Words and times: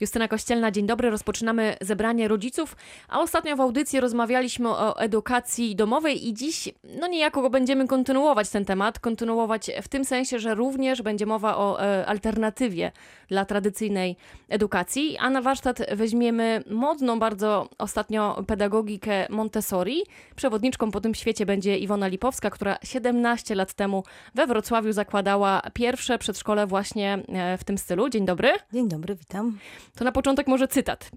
Justyna 0.00 0.28
Kościelna, 0.28 0.70
dzień 0.70 0.86
dobry. 0.86 1.10
Rozpoczynamy 1.10 1.76
zebranie 1.80 2.28
rodziców, 2.28 2.76
a 3.08 3.20
ostatnio 3.20 3.56
w 3.56 3.60
audycji 3.60 4.00
rozmawialiśmy 4.00 4.68
o 4.68 4.98
edukacji 4.98 5.76
domowej 5.76 6.28
i 6.28 6.34
dziś, 6.34 6.68
no 7.00 7.06
niejako 7.06 7.50
będziemy 7.50 7.86
kontynuować 7.86 8.48
ten 8.48 8.64
temat. 8.64 8.98
Kontynuować 8.98 9.70
w 9.82 9.88
tym 9.88 10.04
sensie, 10.04 10.38
że 10.38 10.54
również 10.54 11.02
będzie 11.02 11.26
mowa 11.26 11.56
o 11.56 11.82
e, 11.82 12.06
alternatywie 12.06 12.92
dla 13.28 13.44
tradycyjnej 13.44 14.16
edukacji, 14.48 15.18
a 15.18 15.30
na 15.30 15.42
warsztat 15.42 15.78
weźmiemy 15.96 16.64
modną 16.70 17.18
bardzo 17.18 17.68
ostatnio 17.78 18.44
pedagogikę 18.46 19.26
Montessori. 19.30 20.02
Przewodniczką 20.36 20.90
po 20.90 21.00
tym 21.00 21.14
świecie 21.14 21.46
będzie 21.46 21.78
Iwona 21.78 22.06
Lipowska, 22.06 22.50
która 22.50 22.78
17 22.82 23.54
lat 23.54 23.74
temu 23.74 24.04
we 24.34 24.46
Wrocławiu 24.46 24.92
zakładała 24.92 25.62
pierwsze 25.74 26.18
przedszkole 26.18 26.66
właśnie 26.66 27.18
e, 27.28 27.58
w 27.58 27.64
tym 27.64 27.78
stylu. 27.78 28.08
Dzień 28.08 28.26
dobry. 28.26 28.52
Dzień 28.72 28.88
dobry, 28.88 29.14
witam. 29.14 29.58
To 29.96 30.04
na 30.04 30.12
początek 30.12 30.46
może 30.46 30.68
cytat. 30.68 31.10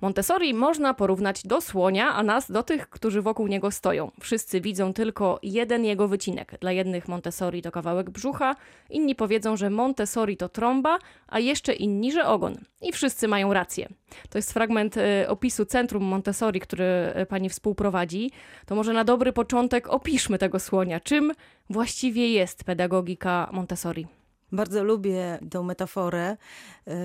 Montessori 0.00 0.54
można 0.54 0.94
porównać 0.94 1.42
do 1.42 1.60
słonia, 1.60 2.14
a 2.14 2.22
nas 2.22 2.50
do 2.50 2.62
tych, 2.62 2.90
którzy 2.90 3.22
wokół 3.22 3.46
niego 3.46 3.70
stoją. 3.70 4.10
Wszyscy 4.20 4.60
widzą 4.60 4.92
tylko 4.92 5.38
jeden 5.42 5.84
jego 5.84 6.08
wycinek. 6.08 6.58
Dla 6.60 6.72
jednych 6.72 7.08
Montessori 7.08 7.62
to 7.62 7.70
kawałek 7.70 8.10
brzucha, 8.10 8.56
inni 8.90 9.14
powiedzą, 9.14 9.56
że 9.56 9.70
Montessori 9.70 10.36
to 10.36 10.48
trąba, 10.48 10.98
a 11.28 11.38
jeszcze 11.38 11.72
inni, 11.72 12.12
że 12.12 12.26
ogon. 12.26 12.56
I 12.82 12.92
wszyscy 12.92 13.28
mają 13.28 13.52
rację. 13.52 13.88
To 14.30 14.38
jest 14.38 14.52
fragment 14.52 14.96
y, 14.96 15.28
opisu 15.28 15.64
Centrum 15.64 16.04
Montessori, 16.04 16.60
który 16.60 16.84
y, 17.22 17.26
pani 17.26 17.48
współprowadzi. 17.48 18.30
To 18.66 18.74
może 18.74 18.92
na 18.92 19.04
dobry 19.04 19.32
początek 19.32 19.88
opiszmy 19.88 20.38
tego 20.38 20.60
słonia. 20.60 21.00
Czym 21.00 21.32
właściwie 21.70 22.28
jest 22.28 22.64
pedagogika 22.64 23.48
Montessori? 23.52 24.06
Bardzo 24.52 24.84
lubię 24.84 25.38
tę 25.50 25.62
metaforę, 25.62 26.26
e, 26.26 26.36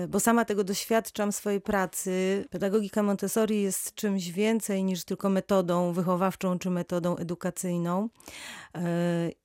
bo 0.08 0.20
sama 0.20 0.44
tego 0.44 0.64
doświadczam 0.64 1.32
swojej 1.32 1.60
pracy. 1.60 2.44
Pedagogika 2.50 3.02
Montessori 3.02 3.62
jest 3.62 3.94
czymś 3.94 4.30
więcej 4.30 4.84
niż 4.84 5.04
tylko 5.04 5.28
metodą 5.28 5.92
wychowawczą 5.92 6.58
czy 6.58 6.70
metodą 6.70 7.16
edukacyjną 7.16 8.08
e, 8.74 8.80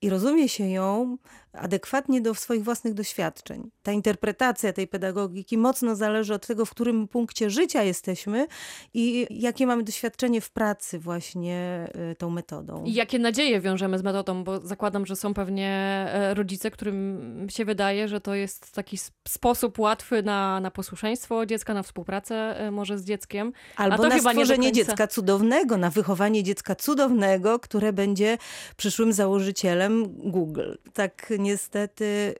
i 0.02 0.10
rozumie 0.10 0.48
się 0.48 0.68
ją 0.68 1.16
adekwatnie 1.52 2.20
do 2.20 2.34
swoich 2.34 2.64
własnych 2.64 2.94
doświadczeń. 2.94 3.70
Ta 3.82 3.92
interpretacja 3.92 4.72
tej 4.72 4.88
pedagogiki 4.88 5.58
mocno 5.58 5.96
zależy 5.96 6.34
od 6.34 6.46
tego, 6.46 6.64
w 6.66 6.70
którym 6.70 7.08
punkcie 7.08 7.50
życia 7.50 7.82
jesteśmy 7.82 8.46
i 8.94 9.26
jakie 9.30 9.66
mamy 9.66 9.82
doświadczenie 9.82 10.40
w 10.40 10.50
pracy 10.50 10.98
właśnie 10.98 11.88
e, 11.94 12.14
tą 12.14 12.30
metodą. 12.30 12.84
I 12.84 12.94
jakie 12.94 13.18
nadzieje 13.18 13.60
wiążemy 13.60 13.98
z 13.98 14.02
metodą, 14.02 14.44
bo 14.44 14.60
zakładam, 14.60 15.06
że 15.06 15.16
są 15.16 15.34
pewnie 15.34 15.68
e, 16.12 16.34
rodzice, 16.34 16.70
którym 16.70 17.46
się 17.50 17.64
wydaje, 17.64 18.08
że 18.08 18.20
to 18.20 18.34
jest 18.34 18.72
taki 18.74 18.98
sposób 19.28 19.78
łatwy 19.78 20.22
na, 20.28 20.60
na 20.60 20.70
posłuszeństwo 20.70 21.46
dziecka, 21.46 21.74
na 21.74 21.82
współpracę 21.82 22.34
e, 22.34 22.70
może 22.70 22.98
z 22.98 23.04
dzieckiem. 23.04 23.52
Albo 23.76 24.08
na 24.08 24.18
stworzenie 24.18 24.72
dziecka 24.72 25.06
cudownego, 25.06 25.76
na 25.76 25.90
wychowanie 25.90 26.42
dziecka 26.42 26.74
cudownego, 26.74 27.58
które 27.58 27.92
będzie 27.92 28.38
przyszłym 28.76 29.12
założycielem 29.12 30.04
Google. 30.08 30.72
Tak 30.92 31.32
niestety. 31.38 32.34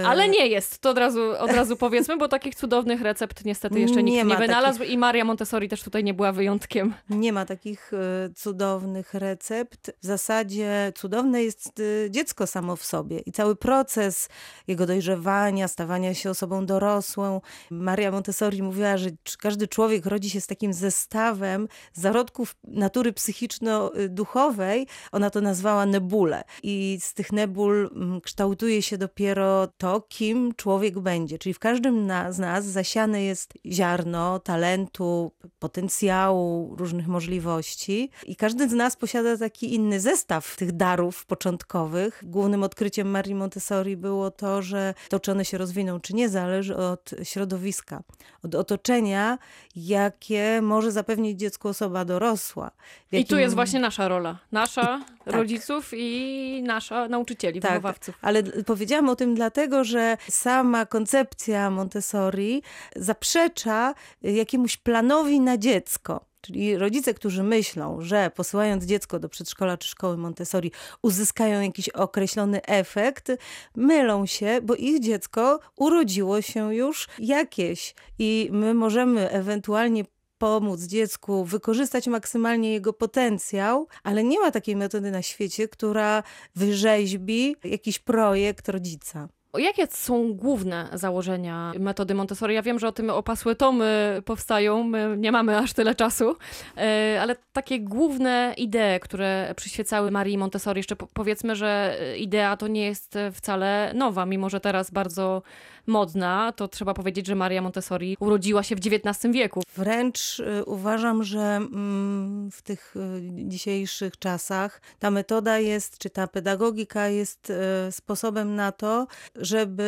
Yy... 0.00 0.06
Ale 0.06 0.28
nie 0.28 0.46
jest, 0.46 0.78
to 0.78 0.90
od 0.90 0.98
razu, 0.98 1.20
od 1.38 1.50
razu 1.50 1.76
powiedzmy, 1.86 2.16
bo 2.16 2.28
takich 2.28 2.54
cudownych 2.54 3.00
recept 3.02 3.44
niestety 3.44 3.80
jeszcze 3.80 4.02
nikt 4.02 4.16
nie, 4.16 4.24
nie 4.24 4.36
wynalazł 4.36 4.78
takich... 4.78 4.94
i 4.94 4.98
Maria 4.98 5.24
Montessori 5.24 5.68
też 5.68 5.82
tutaj 5.82 6.04
nie 6.04 6.14
była 6.14 6.32
wyjątkiem. 6.32 6.94
Nie 7.10 7.32
ma 7.32 7.44
takich 7.44 7.92
y, 7.92 8.34
cudownych 8.34 9.14
recept. 9.14 9.90
W 10.02 10.06
zasadzie 10.06 10.92
cudowne 10.94 11.42
jest 11.42 11.80
y, 11.80 12.08
dziecko 12.10 12.46
samo 12.46 12.76
w 12.76 12.84
sobie 12.84 13.18
i 13.18 13.32
cały 13.32 13.56
proces 13.56 14.28
jego 14.68 14.86
dojrzewania, 14.86 15.68
stawania 15.68 16.14
się 16.14 16.30
osobą 16.30 16.66
dorosłą. 16.66 17.25
Maria 17.70 18.10
Montessori 18.10 18.62
mówiła, 18.62 18.96
że 18.96 19.10
każdy 19.38 19.68
człowiek 19.68 20.06
rodzi 20.06 20.30
się 20.30 20.40
z 20.40 20.46
takim 20.46 20.72
zestawem 20.72 21.68
zarodków 21.92 22.56
natury 22.64 23.12
psychiczno-duchowej. 23.12 24.86
Ona 25.12 25.30
to 25.30 25.40
nazwała 25.40 25.86
nebule. 25.86 26.44
I 26.62 26.98
z 27.00 27.14
tych 27.14 27.32
nebul 27.32 27.90
mm, 27.94 28.20
kształtuje 28.20 28.82
się 28.82 28.98
dopiero 28.98 29.66
to, 29.66 30.00
kim 30.00 30.54
człowiek 30.56 30.98
będzie. 30.98 31.38
Czyli 31.38 31.54
w 31.54 31.58
każdym 31.58 32.08
z 32.30 32.38
nas 32.38 32.64
zasiane 32.64 33.22
jest 33.22 33.54
ziarno 33.66 34.38
talentu, 34.38 35.32
potencjału, 35.58 36.76
różnych 36.76 37.08
możliwości 37.08 38.10
i 38.26 38.36
każdy 38.36 38.68
z 38.68 38.72
nas 38.72 38.96
posiada 38.96 39.36
taki 39.36 39.74
inny 39.74 40.00
zestaw 40.00 40.56
tych 40.56 40.72
darów 40.72 41.26
początkowych. 41.26 42.22
Głównym 42.26 42.62
odkryciem 42.62 43.08
Marii 43.10 43.34
Montessori 43.34 43.96
było 43.96 44.30
to, 44.30 44.62
że 44.62 44.94
to, 45.08 45.20
czy 45.20 45.32
one 45.32 45.44
się 45.44 45.58
rozwiną, 45.58 46.00
czy 46.00 46.14
nie, 46.14 46.28
zależy 46.28 46.76
od 46.76 47.10
środowiska, 47.22 48.02
od 48.42 48.54
otoczenia, 48.54 49.38
jakie 49.76 50.62
może 50.62 50.92
zapewnić 50.92 51.38
dziecku 51.38 51.68
osoba 51.68 52.04
dorosła. 52.04 52.70
Jakim... 53.12 53.26
I 53.26 53.28
tu 53.28 53.38
jest 53.38 53.54
właśnie 53.54 53.80
nasza 53.80 54.08
rola. 54.08 54.38
Nasza, 54.52 55.04
I, 55.20 55.24
tak. 55.24 55.34
rodziców 55.34 55.90
i 55.96 56.62
nasza, 56.66 57.08
nauczycieli, 57.08 57.60
tak, 57.60 57.70
wychowawców 57.70 58.18
ale 58.22 58.42
powiedziałam 58.42 59.08
o 59.08 59.16
tym 59.16 59.34
dlatego, 59.34 59.84
że 59.84 60.16
sama 60.28 60.86
koncepcja 60.86 61.70
Montessori 61.70 62.62
zaprzecza 62.96 63.94
jakiemuś 64.22 64.76
planowi 64.76 65.40
na 65.40 65.58
dziecko. 65.58 66.24
Czyli 66.46 66.76
rodzice, 66.76 67.14
którzy 67.14 67.42
myślą, 67.42 68.00
że 68.00 68.30
posyłając 68.34 68.84
dziecko 68.84 69.18
do 69.18 69.28
przedszkola 69.28 69.76
czy 69.76 69.88
szkoły 69.88 70.16
Montessori 70.16 70.72
uzyskają 71.02 71.60
jakiś 71.60 71.88
określony 71.88 72.62
efekt, 72.62 73.32
mylą 73.76 74.26
się, 74.26 74.60
bo 74.62 74.74
ich 74.74 75.00
dziecko 75.00 75.60
urodziło 75.76 76.42
się 76.42 76.74
już 76.74 77.08
jakieś 77.18 77.94
i 78.18 78.48
my 78.52 78.74
możemy 78.74 79.30
ewentualnie 79.30 80.04
pomóc 80.38 80.82
dziecku 80.82 81.44
wykorzystać 81.44 82.06
maksymalnie 82.06 82.72
jego 82.72 82.92
potencjał, 82.92 83.88
ale 84.02 84.24
nie 84.24 84.40
ma 84.40 84.50
takiej 84.50 84.76
metody 84.76 85.10
na 85.10 85.22
świecie, 85.22 85.68
która 85.68 86.22
wyrzeźbi 86.54 87.56
jakiś 87.64 87.98
projekt 87.98 88.68
rodzica. 88.68 89.28
Jakie 89.58 89.86
są 89.90 90.34
główne 90.34 90.88
założenia 90.92 91.72
metody 91.78 92.14
Montessori? 92.14 92.54
Ja 92.54 92.62
wiem, 92.62 92.78
że 92.78 92.88
o 92.88 92.92
tym 92.92 93.10
opasłe 93.10 93.54
tomy 93.54 94.22
powstają, 94.24 94.82
my 94.82 95.14
nie 95.18 95.32
mamy 95.32 95.58
aż 95.58 95.72
tyle 95.72 95.94
czasu, 95.94 96.36
e, 96.76 97.18
ale 97.22 97.36
takie 97.52 97.80
główne 97.80 98.54
idee, 98.56 99.00
które 99.00 99.54
przyświecały 99.56 100.10
Marii 100.10 100.38
Montessori, 100.38 100.78
jeszcze 100.78 100.96
powiedzmy, 100.96 101.56
że 101.56 101.98
idea 102.18 102.56
to 102.56 102.68
nie 102.68 102.84
jest 102.84 103.18
wcale 103.32 103.92
nowa, 103.94 104.26
mimo 104.26 104.50
że 104.50 104.60
teraz 104.60 104.90
bardzo 104.90 105.42
modna, 105.86 106.52
to 106.52 106.68
trzeba 106.68 106.94
powiedzieć, 106.94 107.26
że 107.26 107.34
Maria 107.34 107.62
Montessori 107.62 108.16
urodziła 108.20 108.62
się 108.62 108.76
w 108.76 108.78
XIX 108.78 109.34
wieku. 109.34 109.62
Wręcz 109.76 110.40
y, 110.40 110.64
uważam, 110.64 111.22
że 111.22 111.40
mm, 111.40 112.50
w 112.50 112.62
tych 112.62 112.94
y, 112.96 113.20
dzisiejszych 113.48 114.18
czasach 114.18 114.80
ta 114.98 115.10
metoda 115.10 115.58
jest, 115.58 115.98
czy 115.98 116.10
ta 116.10 116.26
pedagogika 116.26 117.08
jest 117.08 117.50
y, 117.50 117.54
sposobem 117.92 118.54
na 118.54 118.72
to, 118.72 119.06
żeby 119.36 119.86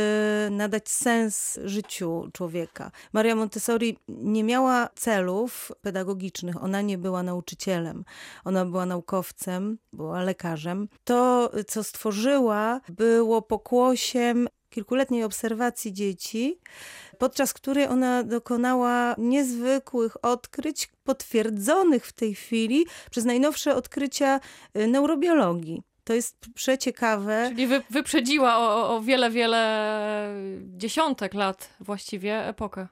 nadać 0.51 0.89
sens 0.89 1.59
życiu 1.65 2.29
człowieka. 2.33 2.91
Maria 3.13 3.35
Montessori 3.35 3.97
nie 4.09 4.45
miała 4.45 4.89
celów 4.95 5.73
pedagogicznych, 5.83 6.63
ona 6.63 6.81
nie 6.81 6.99
była 6.99 7.23
nauczycielem, 7.23 8.05
ona 8.45 8.65
była 8.65 8.87
naukowcem, 8.87 9.79
była 9.93 10.23
lekarzem. 10.23 10.89
To, 11.05 11.51
co 11.67 11.85
stworzyła, 11.85 12.81
było 12.89 13.43
pokłosiem 13.43 14.49
kilkuletniej 14.71 15.25
obserwacji 15.25 15.93
dzieci, 15.93 16.59
podczas 17.19 17.55
której 17.55 17.87
ona 17.87 18.23
dokonała 18.23 19.15
niezwykłych 19.19 20.25
odkryć, 20.25 20.89
potwierdzonych 21.05 22.07
w 22.07 22.13
tej 22.13 22.35
chwili 22.35 22.87
przez 23.11 23.25
najnowsze 23.25 23.75
odkrycia 23.75 24.41
y, 24.77 24.87
neurobiologii. 24.87 25.83
To 26.05 26.15
jest 26.15 26.37
przeciekawe. 26.55 27.47
Czyli 27.49 27.67
wy, 27.67 27.83
wyprzedziła 27.91 28.59
o, 28.59 28.97
o 28.97 29.01
wiele, 29.01 29.31
wiele 29.31 30.35
dziesiątek 30.77 31.35
lat 31.35 31.69
właściwie 31.81 32.47
epokę. 32.47 32.89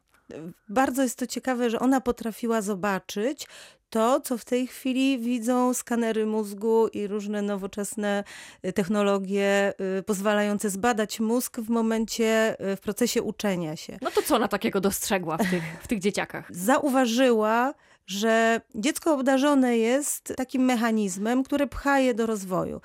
Bardzo 0.69 1.03
jest 1.03 1.19
to 1.19 1.27
ciekawe, 1.27 1.71
że 1.71 1.81
ona 1.81 2.01
potrafiła 2.01 2.63
zobaczyć 2.63 3.47
to, 3.91 4.21
co 4.21 4.39
w 4.39 4.45
tej 4.45 4.67
chwili 4.67 5.19
widzą 5.19 5.75
skanery 5.75 6.27
mózgu 6.27 6.89
i 6.89 7.07
różne 7.07 7.43
nowoczesne 7.43 8.25
y, 8.65 8.73
technologie 8.73 9.73
y, 9.99 10.03
pozwalające 10.03 10.71
zbadać 10.71 11.21
mózg 11.21 11.61
w 11.61 11.69
momencie, 11.69 12.57
y, 12.73 12.77
w 12.77 12.81
procesie 12.81 13.23
uczenia 13.23 13.77
się. 13.77 13.99
No 14.03 14.11
to 14.11 14.23
co 14.23 14.37
ona 14.37 14.49
takiego 14.49 14.81
dostrzegła 14.81 15.37
w 15.39 15.51
tych, 15.51 15.63
w 15.83 15.89
tych 15.89 15.99
dzieciakach? 15.99 16.49
Zauważyła, 16.51 17.75
że 18.07 18.61
dziecko 18.75 19.15
obdarzone 19.15 19.79
jest 19.79 20.33
takim 20.37 20.65
mechanizmem, 20.65 21.43
który 21.43 21.67
pcha 21.67 21.99
je 21.99 22.15
do 22.15 22.27
rozwoju. 22.27 22.81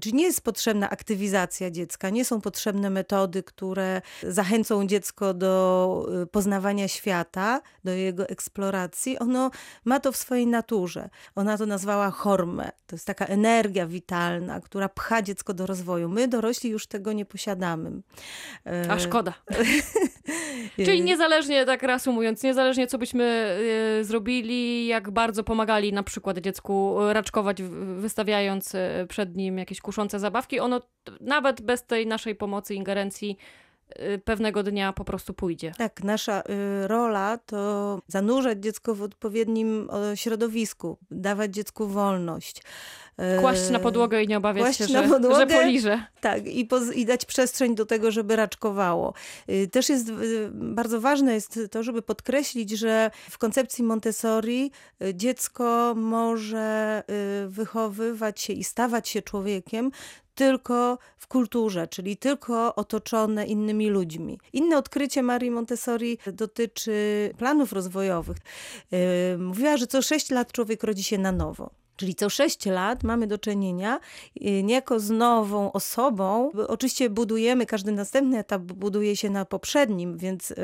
Czyli 0.00 0.14
nie 0.14 0.24
jest 0.24 0.40
potrzebna 0.40 0.90
aktywizacja 0.90 1.70
dziecka, 1.70 2.10
nie 2.10 2.24
są 2.24 2.40
potrzebne 2.40 2.90
metody, 2.90 3.42
które 3.42 4.02
zachęcą 4.22 4.86
dziecko 4.86 5.34
do 5.34 6.06
y, 6.22 6.26
poznawania 6.26 6.88
świata, 6.88 7.60
do 7.84 7.90
jego 7.90 8.28
eksploracji. 8.28 9.18
Ono 9.18 9.50
ma 9.84 10.00
to 10.00 10.12
w 10.12 10.16
swojej 10.16 10.46
naturze. 10.46 11.10
Ona 11.34 11.58
to 11.58 11.66
nazwała 11.66 12.10
hormę. 12.10 12.70
To 12.86 12.96
jest 12.96 13.06
taka 13.06 13.26
energia 13.26 13.86
witalna, 13.86 14.60
która 14.60 14.88
pcha 14.88 15.22
dziecko 15.22 15.54
do 15.54 15.66
rozwoju. 15.66 16.08
My, 16.08 16.28
dorośli, 16.28 16.70
już 16.70 16.86
tego 16.86 17.12
nie 17.12 17.24
posiadamy. 17.24 17.90
A 18.88 18.98
szkoda. 18.98 19.34
Czyli 20.76 21.02
niezależnie, 21.02 21.66
tak 21.66 21.82
reasumując, 21.82 22.42
niezależnie 22.42 22.86
co 22.86 22.98
byśmy 22.98 23.58
y, 24.00 24.04
zrobili, 24.58 24.86
jak 24.86 25.10
bardzo 25.10 25.44
pomagali 25.44 25.92
na 25.92 26.02
przykład 26.02 26.38
dziecku 26.38 26.96
raczkować, 27.12 27.62
wystawiając 27.96 28.74
y, 28.74 29.06
przed 29.08 29.36
nim 29.36 29.58
jakieś 29.58 29.80
kuszące 29.80 30.18
zabawki, 30.18 30.60
ono 30.60 30.80
nawet 31.20 31.62
bez 31.62 31.84
tej 31.86 32.06
naszej 32.06 32.34
pomocy, 32.34 32.74
ingerencji 32.74 33.36
y, 34.00 34.20
pewnego 34.24 34.62
dnia 34.62 34.92
po 34.92 35.04
prostu 35.04 35.34
pójdzie. 35.34 35.72
Tak, 35.78 36.04
nasza 36.04 36.42
rola 36.86 37.38
to 37.46 38.02
zanurzać 38.08 38.58
dziecko 38.62 38.94
w 38.94 39.02
odpowiednim 39.02 39.88
środowisku, 40.14 40.98
dawać 41.10 41.54
dziecku 41.54 41.88
wolność. 41.88 42.62
Kłaść 43.40 43.70
na 43.70 43.78
podłogę 43.78 44.22
i 44.22 44.28
nie 44.28 44.36
obawiać 44.36 44.76
się, 44.76 44.86
że, 44.86 45.02
podłogę, 45.02 45.36
że 45.36 45.46
poliże. 45.46 46.02
Tak, 46.20 46.46
i, 46.46 46.68
i 46.94 47.06
dać 47.06 47.24
przestrzeń 47.24 47.74
do 47.74 47.86
tego, 47.86 48.10
żeby 48.10 48.36
raczkowało. 48.36 49.14
Y, 49.50 49.68
też 49.68 49.88
jest 49.88 50.08
y, 50.08 50.50
bardzo 50.52 51.00
ważne 51.00 51.34
jest 51.34 51.60
to, 51.70 51.82
żeby 51.82 52.02
podkreślić, 52.02 52.70
że 52.70 53.10
w 53.30 53.38
koncepcji 53.38 53.84
Montessori 53.84 54.70
y, 55.02 55.14
dziecko 55.14 55.94
może 55.96 57.02
wychowywać 57.48 58.40
się 58.40 58.52
i 58.52 58.64
stawać 58.64 59.08
się 59.08 59.22
człowiekiem 59.22 59.90
tylko 60.34 60.98
w 61.18 61.26
kulturze, 61.26 61.88
czyli 61.88 62.16
tylko 62.16 62.74
otoczone 62.74 63.46
innymi 63.46 63.88
ludźmi. 63.90 64.40
Inne 64.52 64.78
odkrycie 64.78 65.22
Marii 65.22 65.50
Montessori 65.50 66.18
dotyczy 66.32 67.30
planów 67.38 67.72
rozwojowych. 67.72 68.36
Mówiła, 69.38 69.76
że 69.76 69.86
co 69.86 70.02
sześć 70.02 70.30
lat 70.30 70.52
człowiek 70.52 70.82
rodzi 70.82 71.02
się 71.02 71.18
na 71.18 71.32
nowo. 71.32 71.70
Czyli 71.98 72.14
co 72.14 72.30
6 72.30 72.66
lat 72.66 73.02
mamy 73.02 73.26
do 73.26 73.38
czynienia 73.38 74.00
y, 74.36 74.62
niejako 74.62 75.00
z 75.00 75.10
nową 75.10 75.72
osobą. 75.72 76.50
Oczywiście 76.68 77.10
budujemy, 77.10 77.66
każdy 77.66 77.92
następny 77.92 78.38
etap 78.38 78.62
buduje 78.62 79.16
się 79.16 79.30
na 79.30 79.44
poprzednim, 79.44 80.18
więc 80.18 80.50
y, 80.50 80.54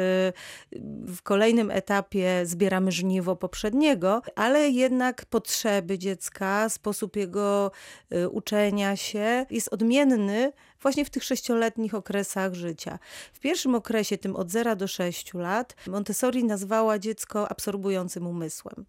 w 1.07 1.23
kolejnym 1.23 1.71
etapie 1.71 2.41
zbieramy 2.45 2.93
żniwo 2.93 3.37
poprzedniego, 3.37 4.23
ale 4.37 4.69
jednak 4.69 5.25
potrzeby 5.25 5.99
dziecka, 5.99 6.69
sposób 6.69 7.17
jego 7.17 7.71
y, 8.13 8.29
uczenia 8.29 8.97
się 8.97 9.47
jest 9.51 9.73
odmienny 9.73 10.53
właśnie 10.85 11.05
w 11.05 11.11
tych 11.11 11.25
sześcioletnich 11.25 11.95
okresach 11.95 12.55
życia. 12.55 12.99
W 13.33 13.41
pierwszym 13.41 13.75
okresie, 13.75 14.19
tym 14.19 14.37
od 14.37 14.51
0 14.51 14.77
do 14.77 14.89
6 14.89 15.35
lat, 15.35 15.77
Montessori 15.87 16.45
nazwała 16.45 16.99
dziecko 16.99 17.49
absorbującym 17.49 18.27
umysłem. 18.27 18.87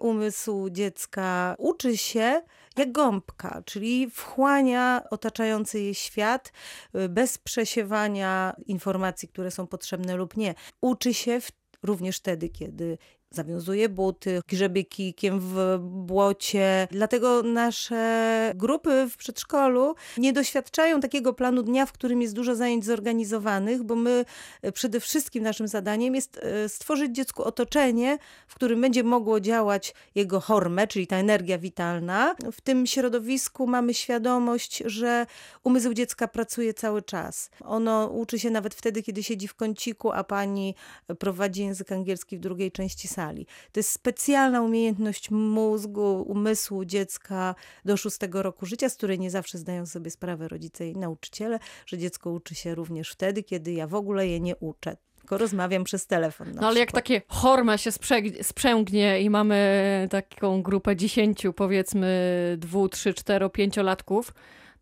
Umysł 0.00 0.70
dziecka 0.70 1.54
uczy 1.58 1.96
się 1.96 2.42
jak 2.76 2.92
gąbka, 2.92 3.62
czyli 3.64 4.10
wchłania 4.10 5.02
otaczający 5.10 5.80
je 5.80 5.94
świat 5.94 6.52
y, 6.94 7.08
bez 7.08 7.38
przesiewania 7.38 8.56
informacji, 8.66 9.28
które 9.28 9.50
są 9.50 9.66
potrzebne 9.66 10.16
lub 10.16 10.36
nie. 10.36 10.54
Uczy 10.80 11.14
się 11.14 11.40
w 11.40 11.50
również 11.82 12.16
wtedy, 12.16 12.48
kiedy 12.48 12.98
zawiązuje 13.36 13.88
buty, 13.88 14.40
grzebie 14.48 14.84
kijkiem 14.84 15.40
w 15.40 15.78
błocie. 15.80 16.88
Dlatego 16.90 17.42
nasze 17.42 18.52
grupy 18.54 19.06
w 19.10 19.16
przedszkolu 19.16 19.94
nie 20.18 20.32
doświadczają 20.32 21.00
takiego 21.00 21.32
planu 21.32 21.62
dnia, 21.62 21.86
w 21.86 21.92
którym 21.92 22.22
jest 22.22 22.34
dużo 22.34 22.54
zajęć 22.54 22.84
zorganizowanych, 22.84 23.82
bo 23.82 23.94
my 23.96 24.24
e, 24.62 24.72
przede 24.72 25.00
wszystkim 25.00 25.44
naszym 25.44 25.68
zadaniem 25.68 26.14
jest 26.14 26.38
e, 26.42 26.68
stworzyć 26.68 27.16
dziecku 27.16 27.42
otoczenie, 27.42 28.18
w 28.48 28.54
którym 28.54 28.80
będzie 28.80 29.04
mogło 29.04 29.40
działać 29.40 29.94
jego 30.14 30.40
hormę, 30.40 30.86
czyli 30.86 31.06
ta 31.06 31.16
energia 31.16 31.58
witalna. 31.58 32.34
W 32.52 32.60
tym 32.60 32.86
środowisku 32.86 33.66
mamy 33.66 33.94
świadomość, 33.94 34.82
że 34.86 35.26
umysł 35.64 35.94
dziecka 35.94 36.28
pracuje 36.28 36.74
cały 36.74 37.02
czas. 37.02 37.50
Ono 37.64 38.06
uczy 38.06 38.38
się 38.38 38.50
nawet 38.50 38.74
wtedy, 38.74 39.02
kiedy 39.02 39.22
siedzi 39.22 39.48
w 39.48 39.54
kąciku, 39.54 40.12
a 40.12 40.24
pani 40.24 40.74
prowadzi 41.18 41.62
język 41.62 41.92
angielski 41.92 42.36
w 42.36 42.40
drugiej 42.40 42.72
części 42.72 43.08
sali. 43.08 43.25
To 43.72 43.80
jest 43.80 43.90
specjalna 43.90 44.62
umiejętność 44.62 45.30
mózgu, 45.30 46.22
umysłu 46.28 46.84
dziecka 46.84 47.54
do 47.84 47.96
szóstego 47.96 48.42
roku 48.42 48.66
życia, 48.66 48.88
z 48.88 48.96
której 48.96 49.18
nie 49.18 49.30
zawsze 49.30 49.58
zdają 49.58 49.86
sobie 49.86 50.10
sprawę 50.10 50.48
rodzice 50.48 50.88
i 50.88 50.96
nauczyciele, 50.96 51.58
że 51.86 51.98
dziecko 51.98 52.30
uczy 52.30 52.54
się 52.54 52.74
również 52.74 53.10
wtedy, 53.10 53.42
kiedy 53.42 53.72
ja 53.72 53.86
w 53.86 53.94
ogóle 53.94 54.28
je 54.28 54.40
nie 54.40 54.56
uczę 54.56 54.96
tylko 55.16 55.38
rozmawiam 55.38 55.84
przez 55.84 56.06
telefon. 56.06 56.52
no 56.54 56.68
ale 56.68 56.80
jak 56.80 56.92
takie 56.92 57.22
hormę 57.28 57.78
się 57.78 57.90
sprzęgnie 58.42 59.20
i 59.20 59.30
mamy 59.30 60.08
taką 60.10 60.62
grupę 60.62 60.96
dziesięciu, 60.96 61.52
powiedzmy 61.52 62.08
dwu, 62.58 62.88
trzy, 62.88 63.14
cztero, 63.14 63.50
pięciolatków, 63.50 64.34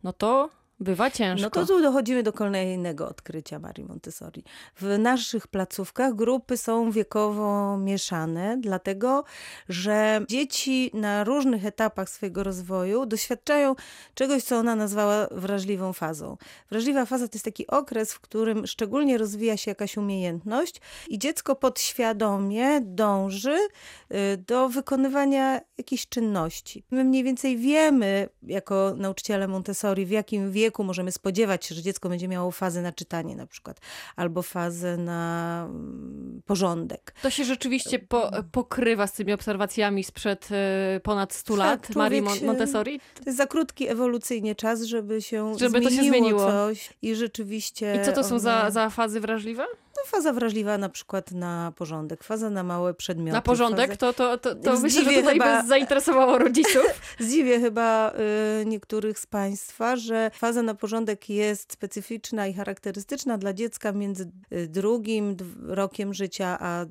no 0.02 0.12
to 0.12 0.50
Bywa 0.80 1.10
ciężko. 1.10 1.44
No 1.44 1.50
to 1.50 1.66
tu 1.66 1.82
dochodzimy 1.82 2.22
do 2.22 2.32
kolejnego 2.32 3.08
odkrycia 3.08 3.58
Marii 3.58 3.84
Montessori. 3.84 4.44
W 4.76 4.98
naszych 4.98 5.46
placówkach 5.46 6.14
grupy 6.14 6.56
są 6.56 6.90
wiekowo 6.90 7.76
mieszane, 7.76 8.56
dlatego 8.60 9.24
że 9.68 10.20
dzieci 10.28 10.90
na 10.94 11.24
różnych 11.24 11.66
etapach 11.66 12.08
swojego 12.08 12.42
rozwoju 12.42 13.06
doświadczają 13.06 13.74
czegoś, 14.14 14.42
co 14.42 14.56
ona 14.56 14.76
nazwała 14.76 15.28
wrażliwą 15.30 15.92
fazą. 15.92 16.36
Wrażliwa 16.70 17.06
faza 17.06 17.28
to 17.28 17.36
jest 17.36 17.44
taki 17.44 17.66
okres, 17.66 18.12
w 18.12 18.20
którym 18.20 18.66
szczególnie 18.66 19.18
rozwija 19.18 19.56
się 19.56 19.70
jakaś 19.70 19.96
umiejętność 19.96 20.80
i 21.08 21.18
dziecko 21.18 21.56
podświadomie 21.56 22.80
dąży 22.80 23.56
y, 23.56 24.36
do 24.36 24.68
wykonywania 24.68 25.60
jakiejś 25.78 26.08
czynności. 26.08 26.84
My 26.90 27.04
mniej 27.04 27.24
więcej 27.24 27.56
wiemy, 27.56 28.28
jako 28.42 28.94
nauczyciele 28.96 29.48
Montessori, 29.48 30.06
w 30.06 30.10
jakim 30.10 30.52
wieku 30.52 30.63
wieku 30.64 30.84
możemy 30.84 31.12
spodziewać 31.12 31.64
się, 31.64 31.74
że 31.74 31.82
dziecko 31.82 32.08
będzie 32.08 32.28
miało 32.28 32.50
fazę 32.50 32.82
na 32.82 32.92
czytanie 32.92 33.36
na 33.36 33.46
przykład, 33.46 33.80
albo 34.16 34.42
fazę 34.42 34.96
na 34.96 35.64
mm, 35.68 36.42
porządek. 36.46 37.14
To 37.22 37.30
się 37.30 37.44
rzeczywiście 37.44 37.98
po, 37.98 38.30
pokrywa 38.52 39.06
z 39.06 39.12
tymi 39.12 39.32
obserwacjami 39.32 40.04
sprzed 40.04 40.48
e, 40.50 41.00
ponad 41.00 41.32
100 41.32 41.56
tak, 41.56 41.58
lat 41.58 41.96
Marii 41.96 42.22
Montessori? 42.22 43.00
To 43.14 43.22
jest 43.26 43.38
za 43.38 43.46
krótki 43.46 43.88
ewolucyjnie 43.88 44.54
czas, 44.54 44.82
żeby 44.82 45.22
się 45.22 45.58
żeby 45.58 45.70
zmieniło 45.70 45.90
to 45.90 45.96
się 45.96 46.08
zmieniło. 46.08 46.46
coś 46.46 46.90
i 47.02 47.14
rzeczywiście... 47.14 47.98
I 48.02 48.04
co 48.04 48.12
to 48.12 48.24
są 48.24 48.38
za, 48.38 48.70
za 48.70 48.90
fazy 48.90 49.20
wrażliwe? 49.20 49.66
Faza 50.04 50.32
wrażliwa 50.32 50.78
na 50.78 50.88
przykład 50.88 51.32
na 51.32 51.72
porządek, 51.76 52.24
faza 52.24 52.50
na 52.50 52.62
małe 52.62 52.94
przedmioty. 52.94 53.32
Na 53.32 53.42
porządek? 53.42 53.86
Fazę... 53.86 53.96
To, 53.96 54.12
to, 54.12 54.38
to, 54.38 54.54
to 54.54 54.80
myślę, 54.80 55.04
że 55.04 55.10
tutaj 55.10 55.32
chyba... 55.32 55.62
by 55.62 55.68
zainteresowało 55.68 56.38
rodziców. 56.38 56.84
Zdziwię 57.18 57.60
chyba 57.60 58.12
y, 58.60 58.66
niektórych 58.66 59.18
z 59.18 59.26
Państwa, 59.26 59.96
że 59.96 60.30
faza 60.34 60.62
na 60.62 60.74
porządek 60.74 61.28
jest 61.30 61.72
specyficzna 61.72 62.46
i 62.46 62.54
charakterystyczna 62.54 63.38
dla 63.38 63.52
dziecka 63.52 63.92
między 63.92 64.30
y, 64.52 64.68
drugim 64.68 65.36
rokiem 65.62 66.14
życia 66.14 66.58
a 66.60 66.86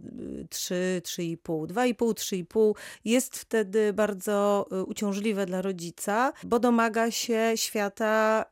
3, 0.50 1.02
3,5. 1.04 1.68
2,5, 1.68 1.96
3,5 2.14 2.74
jest 3.06 3.38
wtedy 3.38 3.94
bardzo 3.94 4.66
y, 4.72 4.84
uciążliwe 4.84 5.46
dla 5.46 5.62
rodzica, 5.62 6.34
bo 6.44 6.60
domaga 6.60 7.12
się 7.12 7.52
świata 7.56 8.46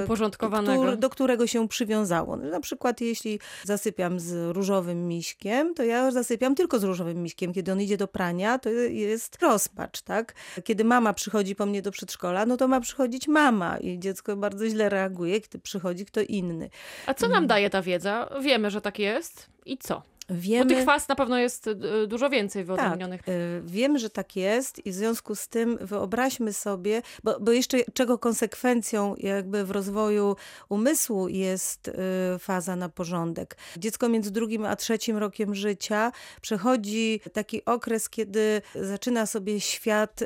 y, 0.00 0.04
uporządkowanego, 0.04 0.96
do 0.96 1.10
którego 1.10 1.46
się 1.46 1.68
przywiązało. 1.68 2.36
Na 2.36 2.60
przykład 2.60 3.00
jeśli 3.00 3.40
zasypia 3.64 3.99
zasypiam 4.00 4.20
z 4.20 4.56
różowym 4.56 5.08
miśkiem, 5.08 5.74
to 5.74 5.82
ja 5.82 6.10
zasypiam 6.10 6.54
tylko 6.54 6.78
z 6.78 6.84
różowym 6.84 7.22
miśkiem. 7.22 7.52
Kiedy 7.52 7.72
on 7.72 7.80
idzie 7.80 7.96
do 7.96 8.08
prania, 8.08 8.58
to 8.58 8.70
jest 8.70 9.42
rozpacz, 9.42 10.02
tak? 10.02 10.34
Kiedy 10.64 10.84
mama 10.84 11.12
przychodzi 11.14 11.54
po 11.54 11.66
mnie 11.66 11.82
do 11.82 11.90
przedszkola, 11.90 12.46
no 12.46 12.56
to 12.56 12.68
ma 12.68 12.80
przychodzić 12.80 13.28
mama 13.28 13.78
i 13.78 13.98
dziecko 13.98 14.36
bardzo 14.36 14.68
źle 14.68 14.88
reaguje, 14.88 15.40
kiedy 15.40 15.58
przychodzi 15.58 16.06
kto 16.06 16.20
inny. 16.20 16.70
A 17.06 17.14
co 17.14 17.28
nam 17.28 17.36
mm. 17.36 17.48
daje 17.48 17.70
ta 17.70 17.82
wiedza? 17.82 18.28
Wiemy, 18.42 18.70
że 18.70 18.80
tak 18.80 18.98
jest 18.98 19.46
i 19.66 19.78
co? 19.78 20.02
Wiemy, 20.30 20.64
Bo 20.64 20.74
tych 20.74 20.84
faz 20.84 21.08
na 21.08 21.14
pewno 21.14 21.38
jest 21.38 21.66
y, 21.66 21.76
dużo 22.06 22.30
więcej 22.30 22.64
wyodrębnionych. 22.64 23.22
Tak, 23.22 23.34
wiemy, 23.64 23.98
że 23.98 24.10
tak 24.10 24.36
jest 24.36 24.86
i 24.86 24.90
w 24.90 24.94
związku 24.94 25.34
z 25.34 25.48
tym 25.48 25.78
wyobraźmy 25.80 26.52
sobie, 26.52 27.02
bo, 27.24 27.40
bo 27.40 27.52
jeszcze 27.52 27.78
czego 27.94 28.18
konsekwencją 28.18 29.14
jakby 29.18 29.64
w 29.64 29.70
rozwoju 29.70 30.36
umysłu 30.68 31.28
jest 31.28 31.88
y, 31.88 31.92
faza 32.38 32.76
na 32.76 32.88
porządek. 32.88 33.56
Dziecko 33.76 34.08
między 34.08 34.30
drugim 34.30 34.64
a 34.64 34.76
trzecim 34.76 35.16
rokiem 35.16 35.54
życia 35.54 36.12
przechodzi 36.40 37.20
taki 37.32 37.64
okres, 37.64 38.08
kiedy 38.08 38.62
zaczyna 38.74 39.26
sobie 39.26 39.60
świat 39.60 40.20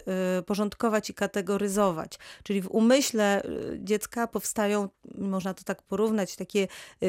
porządkować 0.46 1.10
i 1.10 1.14
kategoryzować. 1.14 2.18
Czyli 2.42 2.62
w 2.62 2.70
umyśle 2.70 3.42
dziecka 3.78 4.26
powstają, 4.26 4.88
można 5.18 5.54
to 5.54 5.64
tak 5.64 5.82
porównać, 5.82 6.36
takie 6.36 6.68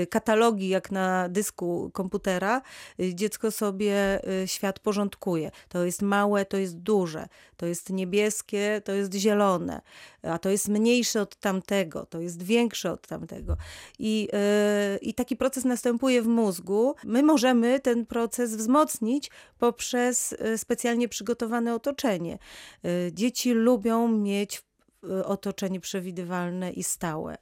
katalogi 0.09 0.69
jak 0.69 0.91
na 0.91 1.29
dysku 1.29 1.91
komputera, 1.93 2.57
y, 2.57 2.61
dziecko 2.99 3.51
sobie 3.51 4.19
y, 4.43 4.47
świat 4.47 4.79
porządkuje. 4.79 5.51
To 5.69 5.85
jest 5.85 6.01
małe, 6.01 6.45
to 6.45 6.57
jest 6.57 6.77
duże, 6.77 7.27
to 7.57 7.65
jest 7.65 7.89
niebieskie, 7.89 8.81
to 8.85 8.91
jest 8.91 9.13
zielone, 9.13 9.81
a 10.23 10.39
to 10.39 10.49
jest 10.49 10.67
mniejsze 10.67 11.21
od 11.21 11.35
tamtego, 11.35 12.05
to 12.05 12.19
jest 12.19 12.43
większe 12.43 12.91
od 12.91 13.07
tamtego. 13.07 13.57
I, 13.99 14.29
y, 14.95 14.97
i 14.97 15.13
taki 15.13 15.35
proces 15.35 15.65
następuje 15.65 16.21
w 16.21 16.27
mózgu. 16.27 16.95
My 17.03 17.23
możemy 17.23 17.79
ten 17.79 18.05
proces 18.05 18.55
wzmocnić 18.55 19.31
poprzez 19.59 20.35
specjalnie 20.57 21.09
przygotowane 21.09 21.75
otoczenie. 21.75 22.37
Dzieci 23.11 23.51
lubią 23.51 24.07
mieć 24.07 24.61
Y, 24.61 24.64
otoczenie 25.25 25.79
przewidywalne 25.79 26.71
i 26.71 26.83
stałe. 26.83 27.33
Y, 27.33 27.37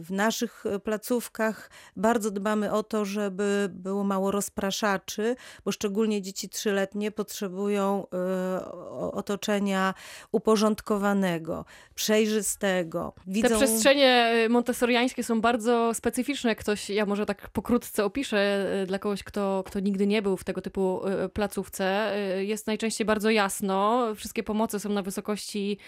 w 0.00 0.06
naszych 0.10 0.64
placówkach 0.84 1.70
bardzo 1.96 2.30
dbamy 2.30 2.72
o 2.72 2.82
to, 2.82 3.04
żeby 3.04 3.68
było 3.72 4.04
mało 4.04 4.30
rozpraszaczy, 4.30 5.36
bo 5.64 5.72
szczególnie 5.72 6.22
dzieci 6.22 6.48
trzyletnie 6.48 7.10
potrzebują 7.10 8.04
y, 8.04 8.64
otoczenia 9.12 9.94
uporządkowanego, 10.32 11.64
przejrzystego. 11.94 13.12
Widzą... 13.26 13.48
Te 13.48 13.56
przestrzenie 13.56 14.32
montessoriańskie 14.50 15.24
są 15.24 15.40
bardzo 15.40 15.94
specyficzne. 15.94 16.56
Ktoś, 16.56 16.90
ja 16.90 17.06
może 17.06 17.26
tak 17.26 17.48
pokrótce 17.48 18.04
opiszę 18.04 18.66
dla 18.86 18.98
kogoś, 18.98 19.22
kto, 19.22 19.62
kto 19.66 19.80
nigdy 19.80 20.06
nie 20.06 20.22
był 20.22 20.36
w 20.36 20.44
tego 20.44 20.60
typu 20.60 21.00
placówce. 21.32 22.12
Jest 22.38 22.66
najczęściej 22.66 23.04
bardzo 23.06 23.30
jasno. 23.30 24.06
Wszystkie 24.14 24.42
pomocy 24.42 24.80
są 24.80 24.88
na 24.88 25.02
wysokości 25.02 25.78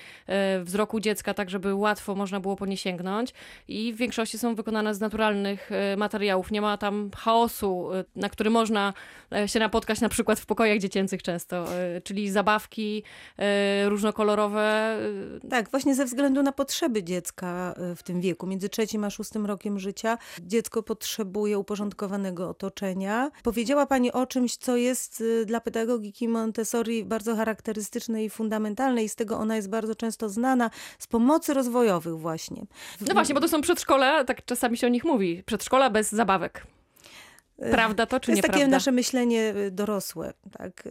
wzroku 0.65 1.01
dziecka, 1.01 1.35
tak 1.35 1.51
żeby 1.51 1.75
łatwo 1.75 2.15
można 2.15 2.41
było 2.41 2.57
po 2.57 2.67
nie 2.67 2.77
sięgnąć. 2.77 3.35
I 3.69 3.93
w 3.93 3.97
większości 3.97 4.39
są 4.39 4.55
wykonane 4.55 4.95
z 4.95 5.01
naturalnych 5.01 5.73
e, 5.73 5.97
materiałów. 5.97 6.51
Nie 6.51 6.61
ma 6.61 6.77
tam 6.77 7.11
chaosu, 7.17 7.93
e, 7.93 8.05
na 8.17 8.29
który 8.29 8.51
można 8.51 8.93
się 9.47 9.59
napotkać 9.59 10.01
na 10.01 10.09
przykład 10.09 10.41
w 10.41 10.47
pokojach 10.47 10.79
dziecięcych 10.79 11.23
często, 11.23 11.67
czyli 12.05 12.31
zabawki 12.31 13.03
różnokolorowe. 13.85 14.99
Tak, 15.51 15.71
właśnie 15.71 15.95
ze 15.95 16.05
względu 16.05 16.43
na 16.43 16.53
potrzeby 16.53 17.03
dziecka 17.03 17.75
w 17.97 18.03
tym 18.03 18.21
wieku, 18.21 18.47
między 18.47 18.69
trzecim 18.69 19.05
a 19.05 19.11
szóstym 19.11 19.47
rokiem 19.47 19.79
życia, 19.79 20.19
dziecko 20.43 20.83
potrzebuje 20.83 21.59
uporządkowanego 21.59 22.49
otoczenia. 22.49 23.31
Powiedziała 23.43 23.87
Pani 23.87 24.13
o 24.13 24.27
czymś, 24.27 24.57
co 24.57 24.77
jest 24.77 25.25
dla 25.47 25.61
pedagogiki 25.61 26.29
Montessori 26.29 27.05
bardzo 27.05 27.37
charakterystyczne 27.37 28.25
i 28.25 28.31
fundamentalne 28.31 29.05
i 29.05 29.09
z 29.09 29.15
tego 29.15 29.39
ona 29.39 29.57
jest 29.57 29.69
bardzo 29.69 29.95
często 29.95 30.14
często 30.15 30.29
znana 30.29 30.71
z 30.99 31.07
pomocy 31.07 31.55
rozwojowych 31.55 32.19
właśnie. 32.19 32.63
No 33.01 33.15
właśnie, 33.15 33.35
bo 33.35 33.41
to 33.41 33.49
są 33.49 33.61
przedszkola, 33.61 34.25
tak 34.25 34.45
czasami 34.45 34.77
się 34.77 34.87
o 34.87 34.91
nich 34.91 35.05
mówi, 35.05 35.43
przedszkola 35.47 35.91
bez 35.91 36.13
zabawek. 36.13 36.67
Prawda 37.71 38.07
to, 38.07 38.21
czy 38.21 38.31
nie? 38.31 38.43
To 38.43 38.47
jest 38.47 38.53
takie 38.53 38.69
nasze 38.69 38.93
myślenie 38.93 39.55
y, 39.57 39.71
dorosłe. 39.71 40.33
Tak? 40.59 40.87
Y, 40.87 40.91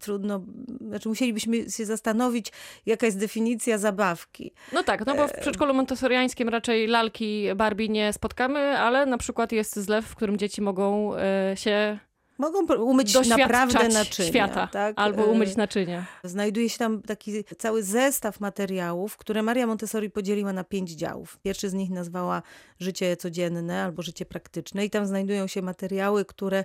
trudno, 0.00 0.44
znaczy 0.80 1.08
musielibyśmy 1.08 1.70
się 1.70 1.86
zastanowić, 1.86 2.52
jaka 2.86 3.06
jest 3.06 3.18
definicja 3.18 3.78
zabawki. 3.78 4.52
No 4.72 4.82
tak, 4.82 5.06
no 5.06 5.14
bo 5.14 5.28
w 5.28 5.32
przedszkolu 5.32 5.74
montessoriańskim 5.74 6.48
raczej 6.48 6.86
lalki 6.86 7.48
Barbie 7.56 7.88
nie 7.88 8.12
spotkamy, 8.12 8.78
ale 8.78 9.06
na 9.06 9.18
przykład 9.18 9.52
jest 9.52 9.76
zlew, 9.76 10.06
w 10.06 10.16
którym 10.16 10.36
dzieci 10.36 10.62
mogą 10.62 11.12
się 11.54 11.98
Mogą 12.38 12.66
umyć 12.74 13.28
naprawdę 13.28 13.88
naczynia. 13.88 14.28
świata, 14.28 14.66
tak? 14.66 14.94
albo 14.98 15.24
umyć 15.24 15.50
e, 15.50 15.56
naczynia. 15.56 16.06
Znajduje 16.24 16.68
się 16.68 16.78
tam 16.78 17.02
taki 17.02 17.44
cały 17.58 17.82
zestaw 17.82 18.40
materiałów, 18.40 19.16
które 19.16 19.42
Maria 19.42 19.66
Montessori 19.66 20.10
podzieliła 20.10 20.52
na 20.52 20.64
pięć 20.64 20.90
działów. 20.90 21.38
Pierwszy 21.42 21.68
z 21.68 21.74
nich 21.74 21.90
nazwała 21.90 22.42
życie 22.80 23.16
codzienne 23.16 23.84
albo 23.84 24.02
życie 24.02 24.26
praktyczne 24.26 24.84
i 24.84 24.90
tam 24.90 25.06
znajdują 25.06 25.46
się 25.46 25.62
materiały, 25.62 26.24
które 26.24 26.64